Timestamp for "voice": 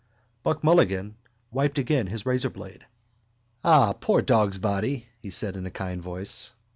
6.01-6.53